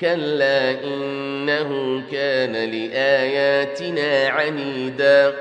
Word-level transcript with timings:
كلا 0.00 0.84
إنه 0.84 2.02
كان 2.12 2.52
لآياتنا 2.52 4.28
عنيدا 4.28 5.34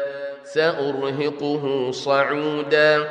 سأرهقه 0.43 1.91
صعودا 1.91 3.09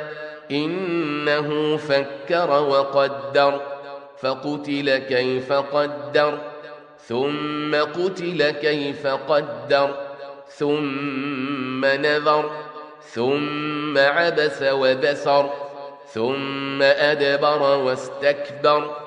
إنه 0.51 1.77
فكر 1.77 2.49
وقدر 2.51 3.61
فقتل 4.17 4.97
كيف 4.97 5.53
قدر 5.53 6.39
ثم 7.07 7.75
قتل 7.75 8.49
كيف 8.51 9.07
قدر 9.07 9.95
ثم 10.47 11.85
نذر 11.85 12.51
ثم 13.01 13.97
عبس 13.97 14.63
وبسر 14.63 15.49
ثم 16.13 16.81
أدبر 16.81 17.61
واستكبر 17.77 19.06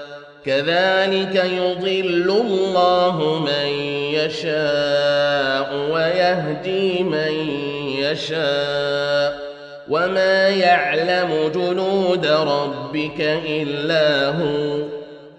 كذلك 0.45 1.35
يضل 1.35 2.29
الله 2.41 3.39
من 3.39 3.67
يشاء 4.13 5.75
ويهدي 5.93 7.03
من 7.03 7.49
يشاء 7.97 9.51
وما 9.89 10.49
يعلم 10.49 11.51
جنود 11.55 12.25
ربك 12.25 13.21
إلا 13.45 14.29
هو 14.29 14.85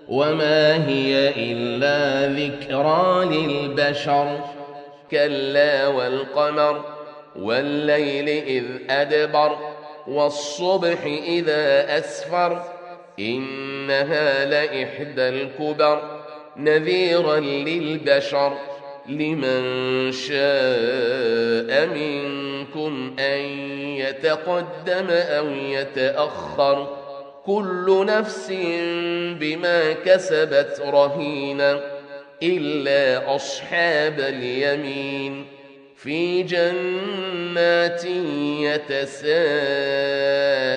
وما 0.09 0.89
هي 0.89 1.33
إلا 1.37 2.27
ذكرى 2.33 3.25
للبشر 3.25 4.41
كلا 5.11 5.87
والقمر 5.87 6.85
والليل 7.37 8.29
إذ 8.29 8.65
أدبر 8.91 9.57
والصبح 10.07 11.05
إذا 11.27 11.99
أسفر 11.99 12.63
إنها 13.19 14.45
لإحدى 14.45 15.29
الكبر 15.29 16.23
نذيرا 16.57 17.41
للبشر 17.41 18.59
لمن 19.09 20.13
شاء 20.13 21.87
منكم 21.87 23.17
أن 23.19 23.41
يتقدم 23.99 25.07
أو 25.11 25.47
يتأخر 25.51 26.97
كل 27.47 28.05
نفس 28.07 28.53
بما 29.41 29.93
كسبت 29.93 30.83
رهينه 30.85 31.81
إلا 32.43 33.35
أصحاب 33.37 34.21
اليمين 34.21 35.47
في 35.97 36.43
جنات 36.43 38.05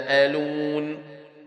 يتساءلون 0.05 1.04